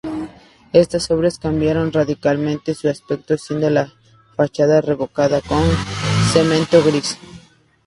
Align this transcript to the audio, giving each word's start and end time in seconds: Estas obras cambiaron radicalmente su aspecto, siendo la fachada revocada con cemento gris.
Estas 0.73 1.11
obras 1.11 1.37
cambiaron 1.37 1.91
radicalmente 1.93 2.73
su 2.73 2.89
aspecto, 2.89 3.37
siendo 3.37 3.69
la 3.69 3.93
fachada 4.35 4.81
revocada 4.81 5.41
con 5.41 5.61
cemento 6.33 6.83
gris. 6.83 7.19